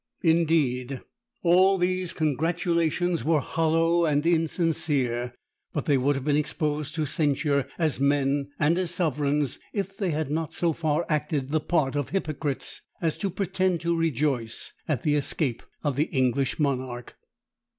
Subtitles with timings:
[0.23, 1.03] Indeed,
[1.43, 5.35] all these congratulations were hollow and insincere;
[5.73, 10.09] but they would have been exposed to censure as men and as sovereigns, if they
[10.09, 15.03] had not so far acted the part of hypocrites as to pretend to rejoice at
[15.03, 17.15] the escape of the English monarch.